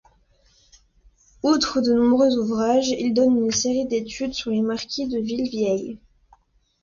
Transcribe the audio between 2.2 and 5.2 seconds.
ouvrages, il donne une série d'études sur les marquis de